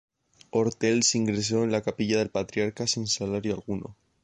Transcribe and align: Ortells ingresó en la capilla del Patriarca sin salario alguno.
Ortells 0.49 1.13
ingresó 1.13 1.63
en 1.63 1.71
la 1.71 1.83
capilla 1.83 2.17
del 2.17 2.31
Patriarca 2.31 2.87
sin 2.87 3.05
salario 3.05 3.53
alguno. 3.53 3.95